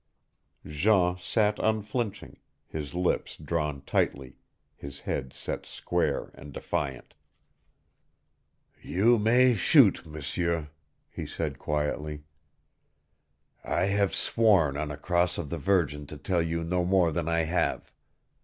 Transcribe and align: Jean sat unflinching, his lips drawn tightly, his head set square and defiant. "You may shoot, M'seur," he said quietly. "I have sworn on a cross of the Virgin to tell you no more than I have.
Jean 0.65 1.15
sat 1.19 1.59
unflinching, 1.59 2.37
his 2.65 2.95
lips 2.95 3.35
drawn 3.35 3.81
tightly, 3.81 4.35
his 4.75 5.01
head 5.01 5.31
set 5.31 5.63
square 5.63 6.31
and 6.33 6.53
defiant. 6.53 7.13
"You 8.81 9.19
may 9.19 9.53
shoot, 9.53 10.03
M'seur," 10.03 10.69
he 11.07 11.27
said 11.27 11.59
quietly. 11.59 12.23
"I 13.63 13.85
have 13.85 14.15
sworn 14.15 14.75
on 14.75 14.89
a 14.89 14.97
cross 14.97 15.37
of 15.37 15.51
the 15.51 15.59
Virgin 15.59 16.07
to 16.07 16.17
tell 16.17 16.41
you 16.41 16.63
no 16.63 16.83
more 16.83 17.11
than 17.11 17.29
I 17.29 17.41
have. 17.43 17.93